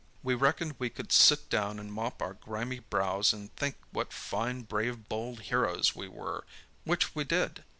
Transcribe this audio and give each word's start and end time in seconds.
We 0.23 0.33
reckoned 0.33 0.77
we 0.79 0.89
could 0.89 1.11
sit 1.11 1.47
down 1.51 1.77
and 1.77 1.93
mop 1.93 2.23
our 2.23 2.33
grimy 2.33 2.79
brows 2.79 3.33
and 3.33 3.55
think 3.55 3.75
what 3.91 4.11
fine, 4.11 4.63
brave, 4.63 5.07
bold 5.07 5.41
heroes 5.41 5.95
we 5.95 6.07
were! 6.07 6.43
Which 6.85 7.13
we 7.13 7.23
did. 7.23 7.63